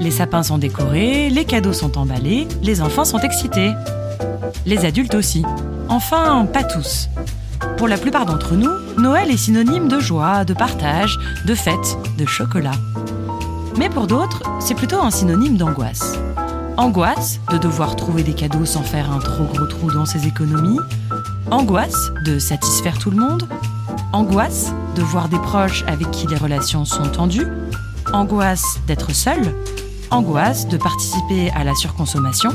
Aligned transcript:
Les 0.00 0.10
sapins 0.10 0.42
sont 0.42 0.58
décorés, 0.58 1.28
les 1.28 1.44
cadeaux 1.44 1.72
sont 1.72 1.98
emballés, 1.98 2.48
les 2.62 2.80
enfants 2.80 3.04
sont 3.04 3.18
excités. 3.18 3.72
Les 4.64 4.84
adultes 4.84 5.14
aussi. 5.14 5.44
Enfin, 5.88 6.46
pas 6.50 6.64
tous. 6.64 7.08
Pour 7.76 7.88
la 7.88 7.98
plupart 7.98 8.24
d'entre 8.24 8.54
nous, 8.54 8.70
Noël 8.98 9.30
est 9.30 9.36
synonyme 9.36 9.88
de 9.88 10.00
joie, 10.00 10.44
de 10.44 10.54
partage, 10.54 11.18
de 11.46 11.54
fête, 11.54 11.98
de 12.18 12.24
chocolat. 12.24 12.76
Mais 13.78 13.90
pour 13.90 14.06
d'autres, 14.06 14.42
c'est 14.60 14.74
plutôt 14.74 15.00
un 15.00 15.10
synonyme 15.10 15.56
d'angoisse. 15.56 16.18
Angoisse 16.76 17.40
de 17.52 17.58
devoir 17.58 17.96
trouver 17.96 18.22
des 18.22 18.32
cadeaux 18.32 18.64
sans 18.64 18.82
faire 18.82 19.12
un 19.12 19.18
trop 19.18 19.44
gros 19.44 19.66
trou 19.66 19.90
dans 19.90 20.06
ses 20.06 20.26
économies. 20.26 20.80
Angoisse 21.50 22.10
de 22.24 22.38
satisfaire 22.38 22.98
tout 22.98 23.10
le 23.10 23.18
monde. 23.18 23.46
Angoisse 24.12 24.72
de 24.96 25.02
voir 25.02 25.28
des 25.28 25.38
proches 25.38 25.84
avec 25.86 26.10
qui 26.10 26.26
les 26.26 26.36
relations 26.36 26.86
sont 26.86 27.08
tendues. 27.10 27.46
Angoisse 28.12 28.80
d'être 28.88 29.14
seul. 29.14 29.54
Angoisse 30.10 30.66
de 30.66 30.76
participer 30.76 31.50
à 31.50 31.62
la 31.62 31.76
surconsommation. 31.76 32.50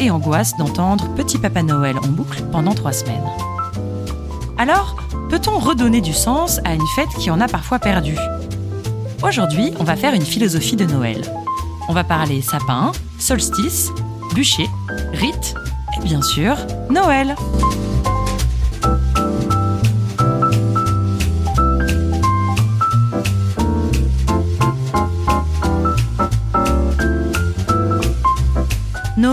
Et 0.00 0.10
angoisse 0.10 0.56
d'entendre 0.56 1.08
Petit 1.14 1.38
Papa 1.38 1.62
Noël 1.62 1.96
en 1.98 2.08
boucle 2.08 2.42
pendant 2.50 2.74
trois 2.74 2.92
semaines. 2.92 3.24
Alors, 4.58 4.96
peut-on 5.28 5.58
redonner 5.58 6.00
du 6.00 6.12
sens 6.12 6.60
à 6.64 6.74
une 6.74 6.86
fête 6.96 7.10
qui 7.18 7.30
en 7.30 7.40
a 7.40 7.46
parfois 7.46 7.78
perdu? 7.78 8.16
Aujourd'hui, 9.22 9.72
on 9.78 9.84
va 9.84 9.94
faire 9.94 10.14
une 10.14 10.26
philosophie 10.26 10.76
de 10.76 10.84
Noël. 10.84 11.22
On 11.88 11.92
va 11.92 12.02
parler 12.02 12.42
sapin, 12.42 12.90
solstice, 13.18 13.92
bûcher, 14.34 14.68
rite 15.12 15.54
et 15.96 16.04
bien 16.04 16.22
sûr 16.22 16.56
Noël. 16.90 17.36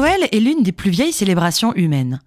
Est 0.09 0.39
l'une 0.39 0.63
des 0.63 0.71
plus 0.71 0.89
vieilles 0.89 1.13
célébrations 1.13 1.75
humaines. 1.75 2.21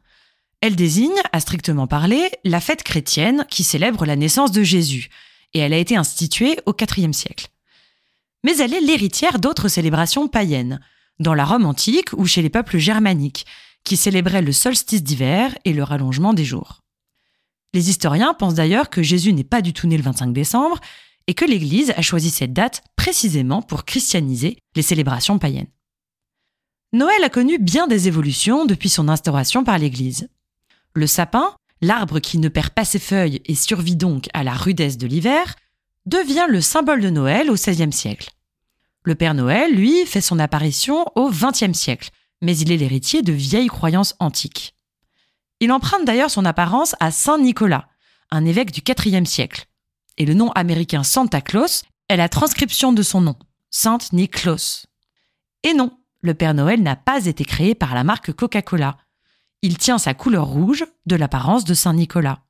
Elle 0.61 0.77
désigne, 0.77 1.19
à 1.33 1.41
strictement 1.41 1.87
parler, 1.87 2.31
la 2.45 2.61
fête 2.61 2.83
chrétienne 2.83 3.47
qui 3.51 3.65
célèbre 3.65 4.05
la 4.05 4.17
naissance 4.17 4.53
de 4.53 4.63
Jésus, 4.63 5.09
et 5.55 5.61
elle 5.61 5.73
a 5.73 5.79
été 5.79 5.97
instituée 5.97 6.59
au 6.67 6.75
IVe 6.79 7.13
siècle. 7.13 7.49
Mais 8.45 8.57
elle 8.59 8.75
est 8.75 8.81
l'héritière 8.81 9.39
d'autres 9.39 9.69
célébrations 9.69 10.29
païennes, 10.29 10.81
dans 11.21 11.33
la 11.35 11.45
Rome 11.45 11.65
antique 11.65 12.13
ou 12.13 12.27
chez 12.27 12.43
les 12.43 12.51
peuples 12.51 12.79
germaniques, 12.79 13.47
qui 13.83 13.97
célébraient 13.97 14.43
le 14.43 14.53
solstice 14.53 15.03
d'hiver 15.03 15.57
et 15.65 15.73
le 15.73 15.83
rallongement 15.83 16.35
des 16.35 16.45
jours. 16.45 16.83
Les 17.73 17.89
historiens 17.89 18.35
pensent 18.35 18.55
d'ailleurs 18.55 18.91
que 18.91 19.03
Jésus 19.03 19.33
n'est 19.33 19.43
pas 19.43 19.63
du 19.63 19.73
tout 19.73 19.87
né 19.87 19.97
le 19.97 20.03
25 20.03 20.33
décembre 20.33 20.81
et 21.27 21.35
que 21.35 21.47
l'Église 21.47 21.93
a 21.97 22.03
choisi 22.03 22.31
cette 22.31 22.53
date 22.53 22.83
précisément 22.95 23.63
pour 23.63 23.85
christianiser 23.85 24.59
les 24.77 24.83
célébrations 24.83 25.39
païennes. 25.39 25.69
Noël 26.93 27.23
a 27.23 27.29
connu 27.29 27.59
bien 27.59 27.87
des 27.87 28.09
évolutions 28.09 28.65
depuis 28.67 28.89
son 28.89 29.09
instauration 29.09 29.63
par 29.63 29.79
l'Église. 29.79 30.29
Le 30.95 31.07
sapin, 31.07 31.55
l'arbre 31.81 32.19
qui 32.19 32.39
ne 32.39 32.49
perd 32.49 32.71
pas 32.71 32.85
ses 32.85 32.99
feuilles 32.99 33.41
et 33.45 33.55
survit 33.55 33.95
donc 33.95 34.29
à 34.35 34.43
la 34.43 34.55
rudesse 34.55 34.99
de 34.99 35.07
l'hiver, 35.07 35.55
devient 36.07 36.47
le 36.49 36.61
symbole 36.61 37.01
de 37.01 37.11
Noël 37.11 37.51
au 37.51 37.55
XVIe 37.55 37.93
siècle. 37.93 38.31
Le 39.05 39.15
Père 39.15 39.35
Noël, 39.35 39.73
lui, 39.73 40.05
fait 40.05 40.21
son 40.21 40.39
apparition 40.39 41.07
au 41.15 41.31
XXe 41.31 41.79
siècle, 41.79 42.11
mais 42.43 42.57
il 42.59 42.73
est 42.73 42.77
l'héritier 42.77 43.23
de 43.23 43.33
vieilles 43.33 43.69
croyances 43.69 44.17
antiques. 44.19 44.75
Il 45.61 45.73
emprunte 45.73 46.05
d'ailleurs 46.05 46.31
son 46.31 46.45
apparence 46.45 46.97
à 47.01 47.11
Saint 47.11 47.39
Nicolas, 47.39 47.89
un 48.31 48.45
évêque 48.45 48.73
du 48.73 48.83
IVe 49.07 49.27
siècle. 49.27 49.67
Et 50.19 50.27
le 50.27 50.35
nom 50.35 50.51
américain 50.53 51.05
Santa 51.05 51.41
Claus 51.41 51.85
est 52.09 52.17
la 52.17 52.29
transcription 52.29 52.93
de 52.93 53.03
son 53.03 53.21
nom, 53.21 53.37
Sainte 53.71 54.13
Niklaus. 54.13 54.87
Et 55.63 55.73
non, 55.75 55.93
le 56.23 56.35
Père 56.35 56.55
Noël 56.55 56.83
n'a 56.83 56.97
pas 56.97 57.27
été 57.27 57.45
créé 57.45 57.75
par 57.75 57.95
la 57.95 58.05
marque 58.05 58.33
Coca-Cola, 58.33 58.99
il 59.63 59.77
tient 59.79 59.99
sa 59.99 60.15
couleur 60.15 60.47
rouge 60.47 60.85
de 61.07 61.17
l'apparence 61.17 61.65
de 61.65 61.75
Saint-Nicolas. 61.75 62.43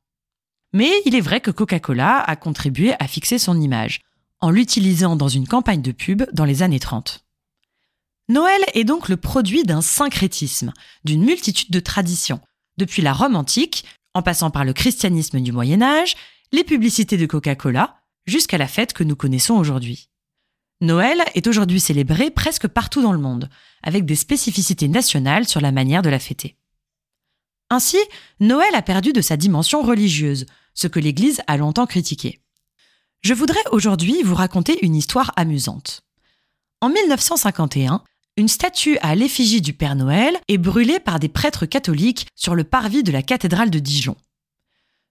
Mais 0.72 0.90
il 1.04 1.14
est 1.14 1.20
vrai 1.20 1.40
que 1.40 1.50
Coca-Cola 1.50 2.18
a 2.18 2.36
contribué 2.36 2.94
à 3.00 3.08
fixer 3.08 3.38
son 3.38 3.60
image, 3.60 4.00
en 4.40 4.50
l'utilisant 4.50 5.16
dans 5.16 5.28
une 5.28 5.48
campagne 5.48 5.82
de 5.82 5.92
pub 5.92 6.22
dans 6.32 6.44
les 6.44 6.62
années 6.62 6.78
30. 6.78 7.24
Noël 8.28 8.60
est 8.74 8.84
donc 8.84 9.08
le 9.08 9.16
produit 9.16 9.64
d'un 9.64 9.82
syncrétisme, 9.82 10.72
d'une 11.04 11.24
multitude 11.24 11.70
de 11.70 11.80
traditions, 11.80 12.40
depuis 12.76 13.02
la 13.02 13.12
Rome 13.12 13.34
antique, 13.34 13.84
en 14.14 14.22
passant 14.22 14.50
par 14.50 14.64
le 14.64 14.72
christianisme 14.72 15.40
du 15.40 15.50
Moyen 15.50 15.82
Âge, 15.82 16.14
les 16.52 16.64
publicités 16.64 17.16
de 17.16 17.26
Coca-Cola, 17.26 17.96
jusqu'à 18.26 18.58
la 18.58 18.68
fête 18.68 18.92
que 18.92 19.04
nous 19.04 19.16
connaissons 19.16 19.54
aujourd'hui. 19.54 20.09
Noël 20.80 21.22
est 21.34 21.46
aujourd'hui 21.46 21.80
célébré 21.80 22.30
presque 22.30 22.66
partout 22.66 23.02
dans 23.02 23.12
le 23.12 23.18
monde, 23.18 23.50
avec 23.82 24.06
des 24.06 24.16
spécificités 24.16 24.88
nationales 24.88 25.46
sur 25.46 25.60
la 25.60 25.72
manière 25.72 26.02
de 26.02 26.08
la 26.08 26.18
fêter. 26.18 26.56
Ainsi, 27.68 27.98
Noël 28.40 28.74
a 28.74 28.82
perdu 28.82 29.12
de 29.12 29.20
sa 29.20 29.36
dimension 29.36 29.82
religieuse, 29.82 30.46
ce 30.74 30.88
que 30.88 30.98
l'Église 30.98 31.42
a 31.46 31.56
longtemps 31.56 31.86
critiqué. 31.86 32.40
Je 33.20 33.34
voudrais 33.34 33.62
aujourd'hui 33.70 34.22
vous 34.22 34.34
raconter 34.34 34.78
une 34.84 34.96
histoire 34.96 35.32
amusante. 35.36 36.02
En 36.80 36.88
1951, 36.88 38.02
une 38.38 38.48
statue 38.48 38.96
à 39.02 39.14
l'effigie 39.14 39.60
du 39.60 39.74
Père 39.74 39.94
Noël 39.94 40.38
est 40.48 40.56
brûlée 40.56 40.98
par 40.98 41.20
des 41.20 41.28
prêtres 41.28 41.66
catholiques 41.66 42.26
sur 42.34 42.54
le 42.54 42.64
parvis 42.64 43.02
de 43.02 43.12
la 43.12 43.22
cathédrale 43.22 43.68
de 43.68 43.78
Dijon. 43.78 44.16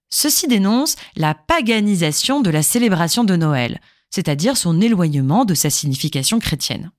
Ceci 0.08 0.48
dénonce 0.48 0.96
la 1.14 1.34
paganisation 1.34 2.40
de 2.40 2.50
la 2.50 2.64
célébration 2.64 3.22
de 3.22 3.36
Noël, 3.36 3.80
c'est-à-dire 4.10 4.56
son 4.56 4.80
éloignement 4.80 5.44
de 5.44 5.54
sa 5.54 5.70
signification 5.70 6.38
chrétienne. 6.38 6.90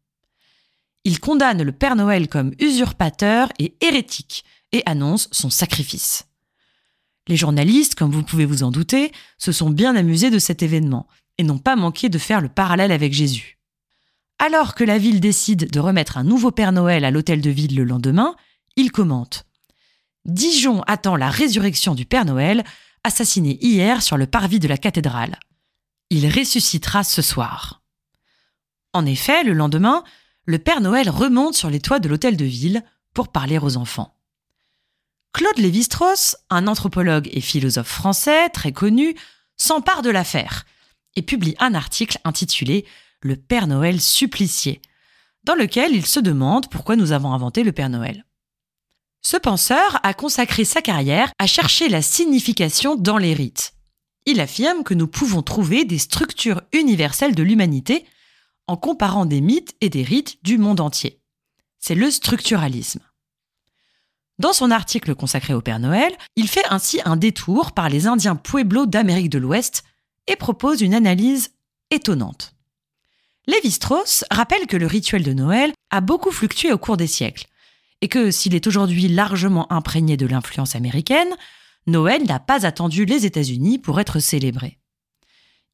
Il 1.04 1.20
condamne 1.20 1.64
le 1.64 1.72
Père 1.72 1.96
Noël 1.96 2.28
comme 2.28 2.54
usurpateur 2.60 3.50
et 3.60 3.76
hérétique, 3.82 4.44
et 4.72 4.84
annonce 4.86 5.28
son 5.32 5.50
sacrifice. 5.50 6.28
Les 7.28 7.36
journalistes, 7.36 7.96
comme 7.96 8.12
vous 8.12 8.24
pouvez 8.24 8.46
vous 8.46 8.64
en 8.64 8.72
douter, 8.72 9.12
se 9.38 9.52
sont 9.52 9.70
bien 9.70 9.96
amusés 9.96 10.30
de 10.30 10.40
cet 10.40 10.64
événement 10.64 11.08
et 11.38 11.44
n'ont 11.44 11.60
pas 11.60 11.76
manqué 11.76 12.10
de 12.10 12.18
faire 12.18 12.42
le 12.42 12.50
parallèle 12.50 12.92
avec 12.92 13.14
Jésus. 13.14 13.60
Alors 14.40 14.74
que 14.74 14.84
la 14.84 14.98
ville 14.98 15.20
décide 15.20 15.70
de 15.70 15.80
remettre 15.80 16.18
un 16.18 16.24
nouveau 16.24 16.52
Père 16.52 16.72
Noël 16.72 17.06
à 17.06 17.12
l'hôtel 17.12 17.42
de 17.42 17.50
ville 17.50 17.76
le 17.76 17.84
lendemain, 17.84 18.36
il 18.76 18.92
commente 18.92 19.46
Dijon 20.26 20.82
attend 20.84 21.16
la 21.16 21.30
résurrection 21.30 21.96
du 21.96 22.06
Père 22.06 22.26
Noël, 22.26 22.64
assassiné 23.04 23.58
hier 23.62 24.04
sur 24.04 24.18
le 24.18 24.28
parvis 24.28 24.60
de 24.60 24.68
la 24.68 24.78
cathédrale. 24.78 25.40
Il 26.14 26.28
ressuscitera 26.28 27.06
ce 27.06 27.22
soir. 27.22 27.82
En 28.92 29.06
effet, 29.06 29.46
le 29.46 29.54
lendemain, 29.54 30.04
le 30.44 30.60
Père 30.60 30.82
Noël 30.82 31.10
remonte 31.10 31.56
sur 31.56 31.70
les 31.70 31.80
toits 31.80 32.00
de 32.00 32.10
l'hôtel 32.10 32.36
de 32.36 32.44
ville 32.44 32.84
pour 33.14 33.30
parler 33.30 33.58
aux 33.58 33.78
enfants. 33.78 34.18
Claude 35.32 35.58
Lévi-Strauss, 35.58 36.36
un 36.50 36.68
anthropologue 36.68 37.30
et 37.32 37.40
philosophe 37.40 37.88
français 37.88 38.50
très 38.50 38.74
connu, 38.74 39.16
s'empare 39.56 40.02
de 40.02 40.10
l'affaire 40.10 40.66
et 41.16 41.22
publie 41.22 41.56
un 41.60 41.74
article 41.74 42.18
intitulé 42.26 42.86
Le 43.22 43.38
Père 43.38 43.68
Noël 43.68 44.02
supplicié, 44.02 44.82
dans 45.46 45.56
lequel 45.56 45.96
il 45.96 46.06
se 46.06 46.20
demande 46.20 46.70
pourquoi 46.70 46.98
nous 46.98 47.14
avons 47.14 47.32
inventé 47.32 47.64
le 47.64 47.72
Père 47.72 47.90
Noël. 47.90 48.26
Ce 49.22 49.38
penseur 49.38 49.98
a 50.04 50.14
consacré 50.14 50.66
sa 50.66 50.82
carrière 50.82 51.32
à 51.40 51.48
chercher 51.48 51.88
la 51.88 52.02
signification 52.02 52.98
dans 52.98 53.18
les 53.18 53.34
rites. 53.34 53.76
Il 54.26 54.40
affirme 54.40 54.84
que 54.84 54.94
nous 54.94 55.08
pouvons 55.08 55.42
trouver 55.42 55.86
des 55.86 55.98
structures 55.98 56.62
universelles 56.74 57.36
de 57.36 57.44
l'humanité 57.44 58.06
en 58.68 58.78
comparant 58.78 59.26
des 59.26 59.42
mythes 59.42 59.76
et 59.82 59.90
des 59.90 60.04
rites 60.04 60.38
du 60.44 60.58
monde 60.58 60.80
entier. 60.80 61.20
C'est 61.80 61.96
le 61.96 62.12
structuralisme. 62.12 63.02
Dans 64.38 64.54
son 64.54 64.72
article 64.72 65.16
consacré 65.16 65.54
au 65.54 65.62
Père 65.62 65.80
Noël, 65.80 66.16
il 66.36 66.48
fait 66.48 66.66
ainsi 66.70 67.00
un 67.06 67.16
détour 67.16 67.74
par 67.74 67.90
les 67.90 68.08
Indiens 68.08 68.36
Pueblo 68.36 68.86
d'Amérique 68.86 69.30
de 69.30 69.38
l'Ouest 69.38 69.84
et 70.28 70.36
propose 70.36 70.82
une 70.82 70.94
analyse 70.94 71.52
étonnante. 71.90 72.56
Lévi-Strauss 73.48 74.24
rappelle 74.32 74.68
que 74.68 74.78
le 74.78 74.88
rituel 74.88 75.24
de 75.24 75.34
Noël 75.34 75.74
a 75.90 76.02
beaucoup 76.02 76.32
fluctué 76.32 76.72
au 76.72 76.78
cours 76.78 76.98
des 76.98 77.08
siècles, 77.08 77.48
et 78.02 78.08
que 78.08 78.32
s'il 78.32 78.56
est 78.56 78.68
aujourd'hui 78.68 79.08
largement 79.08 79.72
imprégné 79.72 80.18
de 80.18 80.26
l'influence 80.26 80.76
américaine, 80.76 81.36
Noël 81.88 82.24
n'a 82.26 82.40
pas 82.40 82.66
attendu 82.66 83.06
les 83.06 83.26
États-Unis 83.26 83.80
pour 83.80 84.00
être 84.00 84.20
célébré. 84.20 84.80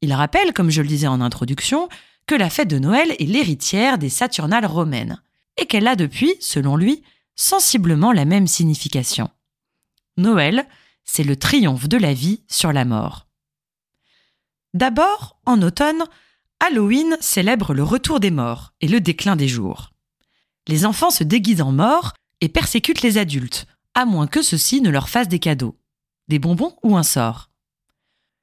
Il 0.01 0.13
rappelle, 0.13 0.53
comme 0.53 0.69
je 0.69 0.81
le 0.81 0.87
disais 0.87 1.07
en 1.07 1.21
introduction, 1.21 1.89
que 2.27 2.35
la 2.35 2.49
fête 2.49 2.69
de 2.69 2.79
Noël 2.79 3.11
est 3.19 3.25
l'héritière 3.25 3.97
des 3.97 4.09
Saturnales 4.09 4.65
romaines, 4.65 5.21
et 5.57 5.65
qu'elle 5.65 5.87
a 5.87 5.95
depuis, 5.95 6.35
selon 6.39 6.75
lui, 6.75 7.03
sensiblement 7.35 8.11
la 8.11 8.25
même 8.25 8.47
signification. 8.47 9.29
Noël, 10.17 10.67
c'est 11.03 11.23
le 11.23 11.35
triomphe 11.35 11.87
de 11.87 11.97
la 11.97 12.13
vie 12.13 12.41
sur 12.47 12.73
la 12.73 12.85
mort. 12.85 13.27
D'abord, 14.73 15.39
en 15.45 15.61
automne, 15.61 16.03
Halloween 16.59 17.17
célèbre 17.21 17.73
le 17.73 17.83
retour 17.83 18.19
des 18.19 18.31
morts 18.31 18.73
et 18.81 18.87
le 18.87 18.99
déclin 18.99 19.35
des 19.35 19.47
jours. 19.47 19.91
Les 20.67 20.85
enfants 20.85 21.11
se 21.11 21.23
déguisent 21.23 21.61
en 21.61 21.71
morts 21.71 22.13
et 22.41 22.49
persécutent 22.49 23.01
les 23.01 23.17
adultes, 23.17 23.67
à 23.93 24.05
moins 24.05 24.27
que 24.27 24.41
ceux-ci 24.41 24.81
ne 24.81 24.89
leur 24.89 25.09
fassent 25.09 25.29
des 25.29 25.39
cadeaux, 25.39 25.79
des 26.27 26.39
bonbons 26.39 26.75
ou 26.83 26.97
un 26.97 27.03
sort. 27.03 27.49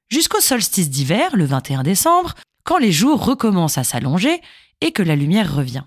Jusqu'au 0.09 0.39
solstice 0.39 0.89
d'hiver, 0.89 1.35
le 1.35 1.45
21 1.45 1.83
décembre, 1.83 2.33
quand 2.63 2.77
les 2.77 2.91
jours 2.91 3.23
recommencent 3.23 3.77
à 3.77 3.83
s'allonger 3.83 4.41
et 4.81 4.91
que 4.91 5.03
la 5.03 5.15
lumière 5.15 5.53
revient. 5.53 5.83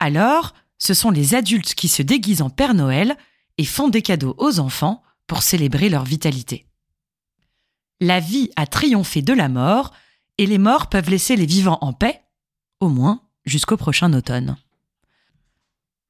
Alors, 0.00 0.54
ce 0.78 0.94
sont 0.94 1.10
les 1.10 1.34
adultes 1.34 1.74
qui 1.74 1.88
se 1.88 2.02
déguisent 2.02 2.42
en 2.42 2.50
Père 2.50 2.74
Noël 2.74 3.16
et 3.58 3.64
font 3.64 3.88
des 3.88 4.02
cadeaux 4.02 4.34
aux 4.38 4.58
enfants 4.58 5.02
pour 5.26 5.42
célébrer 5.42 5.88
leur 5.88 6.04
vitalité. 6.04 6.66
La 8.00 8.18
vie 8.18 8.50
a 8.56 8.66
triomphé 8.66 9.22
de 9.22 9.32
la 9.32 9.48
mort 9.48 9.92
et 10.38 10.46
les 10.46 10.58
morts 10.58 10.88
peuvent 10.88 11.10
laisser 11.10 11.36
les 11.36 11.46
vivants 11.46 11.78
en 11.82 11.92
paix, 11.92 12.22
au 12.80 12.88
moins 12.88 13.22
jusqu'au 13.44 13.76
prochain 13.76 14.12
automne. 14.12 14.56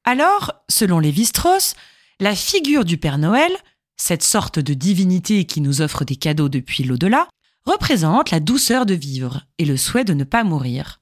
Alors, 0.03 0.53
selon 0.69 0.99
Lévi-Strauss, 0.99 1.75
la 2.19 2.35
figure 2.35 2.85
du 2.85 2.97
Père 2.97 3.17
Noël, 3.17 3.51
cette 3.97 4.23
sorte 4.23 4.59
de 4.59 4.73
divinité 4.73 5.45
qui 5.45 5.61
nous 5.61 5.81
offre 5.81 6.03
des 6.03 6.15
cadeaux 6.15 6.49
depuis 6.49 6.83
l'au-delà, 6.83 7.27
représente 7.65 8.31
la 8.31 8.39
douceur 8.39 8.85
de 8.85 8.93
vivre 8.93 9.45
et 9.57 9.65
le 9.65 9.77
souhait 9.77 10.03
de 10.03 10.13
ne 10.13 10.23
pas 10.23 10.43
mourir. 10.43 10.99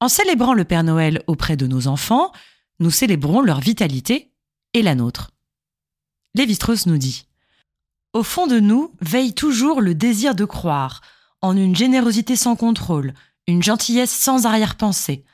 En 0.00 0.08
célébrant 0.08 0.54
le 0.54 0.64
Père 0.64 0.84
Noël 0.84 1.22
auprès 1.26 1.56
de 1.56 1.66
nos 1.66 1.86
enfants, 1.86 2.32
nous 2.80 2.90
célébrons 2.90 3.40
leur 3.40 3.60
vitalité 3.60 4.32
et 4.74 4.82
la 4.82 4.94
nôtre. 4.94 5.30
Lévi-Strauss 6.34 6.86
nous 6.86 6.98
dit 6.98 7.26
Au 8.12 8.22
fond 8.22 8.46
de 8.46 8.58
nous 8.58 8.94
veille 9.00 9.34
toujours 9.34 9.80
le 9.80 9.94
désir 9.94 10.34
de 10.34 10.44
croire, 10.44 11.02
en 11.42 11.56
une 11.56 11.76
générosité 11.76 12.36
sans 12.36 12.56
contrôle, 12.56 13.14
une 13.46 13.62
gentillesse 13.62 14.10
sans 14.10 14.46
arrière-pensée, 14.46 15.24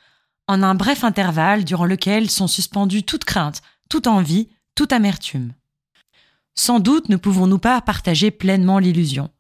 en 0.49 0.63
un 0.63 0.75
bref 0.75 1.05
intervalle 1.05 1.65
durant 1.65 1.85
lequel 1.85 2.31
sont 2.31 2.49
suspendues 2.49 3.05
toute 3.05 3.25
crainte, 3.25 3.63
toute 3.89 4.07
envie, 4.07 4.49
toute 4.75 4.93
amertume. 4.93 5.53
Sans 6.59 6.81
doute 6.81 7.09
ne 7.09 7.15
pouvons-nous 7.15 7.61
pas 7.61 7.81
partager 7.81 8.33
pleinement 8.33 8.81
l'illusion. 8.81 9.31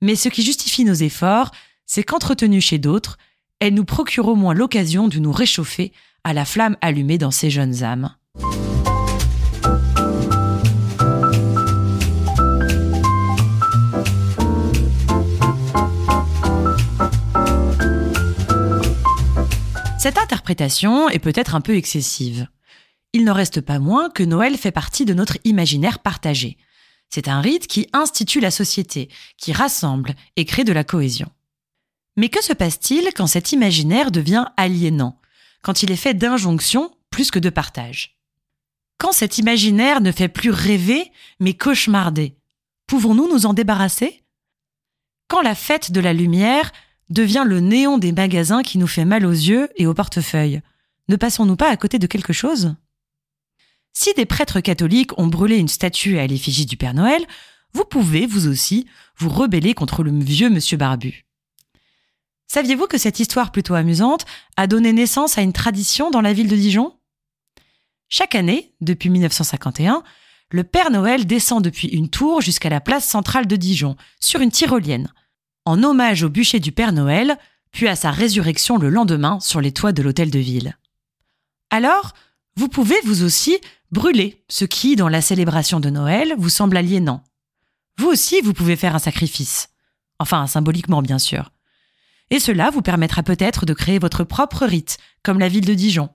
Mais 0.00 0.16
ce 0.16 0.30
qui 0.30 0.42
justifie 0.42 0.86
nos 0.86 0.94
efforts, 0.94 1.50
c'est 1.84 2.02
qu'entretenues 2.02 2.62
chez 2.62 2.78
d'autres, 2.78 3.18
elles 3.60 3.74
nous 3.74 3.84
procurent 3.84 4.28
au 4.28 4.36
moins 4.36 4.54
l'occasion 4.54 5.06
de 5.06 5.18
nous 5.18 5.32
réchauffer 5.32 5.92
à 6.24 6.32
la 6.32 6.46
flamme 6.46 6.78
allumée 6.80 7.18
dans 7.18 7.30
ces 7.30 7.50
jeunes 7.50 7.84
âmes. 7.84 8.16
Cette 19.98 20.16
interprétation 20.16 21.10
est 21.10 21.18
peut-être 21.18 21.54
un 21.54 21.60
peu 21.60 21.76
excessive. 21.76 22.48
Il 23.12 23.24
n'en 23.24 23.32
reste 23.32 23.60
pas 23.60 23.78
moins 23.78 24.10
que 24.10 24.22
Noël 24.22 24.56
fait 24.56 24.72
partie 24.72 25.04
de 25.04 25.14
notre 25.14 25.38
imaginaire 25.44 26.00
partagé. 26.00 26.58
C'est 27.08 27.28
un 27.28 27.40
rite 27.40 27.66
qui 27.66 27.88
institue 27.92 28.40
la 28.40 28.50
société, 28.50 29.08
qui 29.38 29.52
rassemble 29.52 30.14
et 30.36 30.44
crée 30.44 30.64
de 30.64 30.72
la 30.72 30.84
cohésion. 30.84 31.30
Mais 32.16 32.28
que 32.28 32.42
se 32.42 32.52
passe-t-il 32.52 33.10
quand 33.14 33.26
cet 33.26 33.52
imaginaire 33.52 34.10
devient 34.10 34.46
aliénant, 34.56 35.20
quand 35.62 35.82
il 35.82 35.90
est 35.90 35.96
fait 35.96 36.14
d'injonctions 36.14 36.94
plus 37.10 37.30
que 37.30 37.38
de 37.38 37.50
partage 37.50 38.18
Quand 38.98 39.12
cet 39.12 39.38
imaginaire 39.38 40.00
ne 40.00 40.12
fait 40.12 40.28
plus 40.28 40.50
rêver, 40.50 41.10
mais 41.40 41.54
cauchemarder, 41.54 42.36
pouvons-nous 42.86 43.28
nous 43.28 43.46
en 43.46 43.52
débarrasser? 43.52 44.22
Quand 45.28 45.42
la 45.42 45.54
fête 45.54 45.92
de 45.92 46.00
la 46.00 46.12
lumière 46.12 46.72
devient 47.10 47.44
le 47.46 47.60
néon 47.60 47.98
des 47.98 48.12
magasins 48.12 48.62
qui 48.62 48.78
nous 48.78 48.86
fait 48.86 49.04
mal 49.04 49.26
aux 49.26 49.30
yeux 49.30 49.68
et 49.76 49.86
au 49.86 49.94
portefeuille, 49.94 50.60
ne 51.08 51.16
passons-nous 51.16 51.56
pas 51.56 51.70
à 51.70 51.76
côté 51.76 51.98
de 51.98 52.06
quelque 52.06 52.32
chose? 52.32 52.74
Si 53.98 54.12
des 54.12 54.26
prêtres 54.26 54.60
catholiques 54.60 55.18
ont 55.18 55.26
brûlé 55.26 55.56
une 55.56 55.68
statue 55.68 56.18
à 56.18 56.26
l'effigie 56.26 56.66
du 56.66 56.76
Père 56.76 56.92
Noël, 56.92 57.26
vous 57.72 57.86
pouvez, 57.86 58.26
vous 58.26 58.46
aussi, 58.46 58.86
vous 59.16 59.30
rebeller 59.30 59.72
contre 59.72 60.02
le 60.02 60.12
vieux 60.12 60.50
monsieur 60.50 60.76
barbu. 60.76 61.24
Saviez-vous 62.46 62.88
que 62.88 62.98
cette 62.98 63.20
histoire 63.20 63.52
plutôt 63.52 63.72
amusante 63.72 64.26
a 64.58 64.66
donné 64.66 64.92
naissance 64.92 65.38
à 65.38 65.40
une 65.40 65.54
tradition 65.54 66.10
dans 66.10 66.20
la 66.20 66.34
ville 66.34 66.48
de 66.48 66.56
Dijon? 66.56 66.94
Chaque 68.10 68.34
année, 68.34 68.74
depuis 68.82 69.08
1951, 69.08 70.02
le 70.50 70.62
Père 70.62 70.90
Noël 70.90 71.26
descend 71.26 71.64
depuis 71.64 71.88
une 71.88 72.10
tour 72.10 72.42
jusqu'à 72.42 72.68
la 72.68 72.82
place 72.82 73.08
centrale 73.08 73.46
de 73.46 73.56
Dijon, 73.56 73.96
sur 74.20 74.42
une 74.42 74.50
tyrolienne, 74.50 75.10
en 75.64 75.82
hommage 75.82 76.22
au 76.22 76.28
bûcher 76.28 76.60
du 76.60 76.70
Père 76.70 76.92
Noël, 76.92 77.38
puis 77.72 77.88
à 77.88 77.96
sa 77.96 78.10
résurrection 78.10 78.76
le 78.76 78.90
lendemain 78.90 79.40
sur 79.40 79.62
les 79.62 79.72
toits 79.72 79.92
de 79.92 80.02
l'hôtel 80.02 80.30
de 80.30 80.38
ville. 80.38 80.76
Alors, 81.70 82.12
vous 82.56 82.68
pouvez 82.68 82.96
vous 83.04 83.22
aussi 83.22 83.58
brûler 83.90 84.44
ce 84.48 84.64
qui, 84.64 84.96
dans 84.96 85.08
la 85.08 85.20
célébration 85.20 85.80
de 85.80 85.90
Noël, 85.90 86.34
vous 86.38 86.48
semble 86.48 86.76
aliénant. 86.76 87.22
Vous 87.98 88.08
aussi, 88.08 88.40
vous 88.40 88.52
pouvez 88.52 88.76
faire 88.76 88.94
un 88.94 89.00
sacrifice. 89.00 89.68
Enfin, 90.18 90.46
symboliquement, 90.46 91.02
bien 91.02 91.18
sûr 91.18 91.50
et 92.30 92.40
cela 92.40 92.70
vous 92.70 92.82
permettra 92.82 93.22
peut-être 93.22 93.66
de 93.66 93.74
créer 93.74 93.98
votre 93.98 94.24
propre 94.24 94.66
rite, 94.66 94.98
comme 95.22 95.38
la 95.38 95.48
ville 95.48 95.64
de 95.64 95.74
Dijon, 95.74 96.10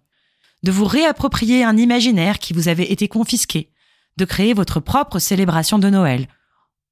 de 0.64 0.72
vous 0.72 0.86
réapproprier 0.86 1.64
un 1.64 1.78
imaginaire 1.78 2.40
qui 2.40 2.54
vous 2.54 2.68
avait 2.68 2.92
été 2.92 3.08
confisqué, 3.08 3.72
de 4.18 4.26
créer 4.26 4.54
votre 4.54 4.80
propre 4.80 5.20
célébration 5.20 5.80
de 5.80 5.90
Noël, 5.90 6.28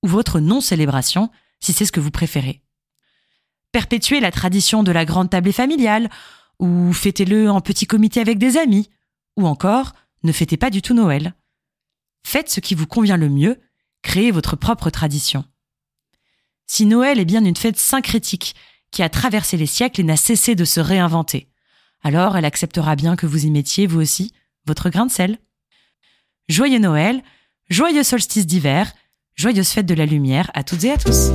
ou 0.03 0.07
votre 0.07 0.39
non-célébration, 0.39 1.29
si 1.59 1.73
c'est 1.73 1.85
ce 1.85 1.91
que 1.91 1.99
vous 1.99 2.11
préférez. 2.11 2.61
Perpétuez 3.71 4.19
la 4.19 4.31
tradition 4.31 4.83
de 4.83 4.91
la 4.91 5.05
grande 5.05 5.29
tablée 5.29 5.51
familiale, 5.51 6.09
ou 6.59 6.91
fêtez-le 6.93 7.51
en 7.51 7.61
petit 7.61 7.85
comité 7.85 8.21
avec 8.21 8.37
des 8.37 8.57
amis, 8.57 8.89
ou 9.37 9.45
encore, 9.45 9.93
ne 10.23 10.31
fêtez 10.31 10.57
pas 10.57 10.69
du 10.69 10.81
tout 10.81 10.93
Noël. 10.93 11.33
Faites 12.23 12.49
ce 12.49 12.59
qui 12.59 12.75
vous 12.75 12.87
convient 12.87 13.17
le 13.17 13.29
mieux, 13.29 13.59
créez 14.01 14.31
votre 14.31 14.55
propre 14.55 14.89
tradition. 14.89 15.45
Si 16.67 16.85
Noël 16.85 17.19
est 17.19 17.25
bien 17.25 17.43
une 17.43 17.55
fête 17.55 17.79
syncrétique 17.79 18.55
qui 18.91 19.03
a 19.03 19.09
traversé 19.09 19.57
les 19.57 19.65
siècles 19.65 20.01
et 20.01 20.03
n'a 20.03 20.17
cessé 20.17 20.55
de 20.55 20.65
se 20.65 20.79
réinventer. 20.79 21.49
Alors 22.01 22.37
elle 22.37 22.45
acceptera 22.45 22.95
bien 22.95 23.15
que 23.15 23.25
vous 23.25 23.45
y 23.45 23.51
mettiez, 23.51 23.87
vous 23.87 24.01
aussi, 24.01 24.33
votre 24.65 24.89
grain 24.89 25.05
de 25.05 25.11
sel. 25.11 25.39
Joyeux 26.47 26.79
Noël, 26.79 27.23
joyeux 27.69 28.03
solstice 28.03 28.47
d'hiver, 28.47 28.91
joyeuse 29.35 29.69
fête 29.69 29.85
de 29.85 29.93
la 29.93 30.05
lumière 30.05 30.51
à 30.53 30.63
toutes 30.63 30.83
et 30.83 30.91
à 30.91 30.97
tous. 30.97 31.31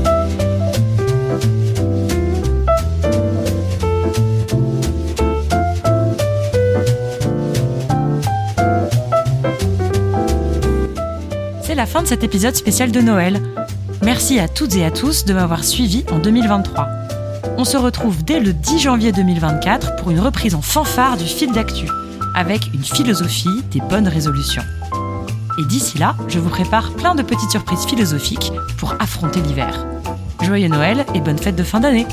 C'est 11.74 11.78
la 11.78 11.86
fin 11.86 12.02
de 12.02 12.06
cet 12.06 12.22
épisode 12.22 12.54
spécial 12.54 12.92
de 12.92 13.00
Noël. 13.00 13.42
Merci 14.04 14.38
à 14.38 14.46
toutes 14.46 14.76
et 14.76 14.84
à 14.84 14.92
tous 14.92 15.24
de 15.24 15.34
m'avoir 15.34 15.64
suivi 15.64 16.04
en 16.12 16.20
2023. 16.20 16.86
On 17.58 17.64
se 17.64 17.76
retrouve 17.76 18.22
dès 18.22 18.38
le 18.38 18.52
10 18.52 18.78
janvier 18.78 19.10
2024 19.10 19.96
pour 19.96 20.12
une 20.12 20.20
reprise 20.20 20.54
en 20.54 20.62
fanfare 20.62 21.16
du 21.16 21.24
fil 21.24 21.50
d'actu, 21.50 21.88
avec 22.36 22.60
une 22.72 22.84
philosophie 22.84 23.60
des 23.72 23.80
bonnes 23.80 24.06
résolutions. 24.06 24.62
Et 25.58 25.64
d'ici 25.64 25.98
là, 25.98 26.14
je 26.28 26.38
vous 26.38 26.48
prépare 26.48 26.92
plein 26.92 27.16
de 27.16 27.24
petites 27.24 27.50
surprises 27.50 27.86
philosophiques 27.86 28.52
pour 28.78 28.94
affronter 29.00 29.40
l'hiver. 29.40 29.84
Joyeux 30.42 30.68
Noël 30.68 31.04
et 31.12 31.20
bonne 31.20 31.38
fête 31.38 31.56
de 31.56 31.64
fin 31.64 31.80
d'année 31.80 32.06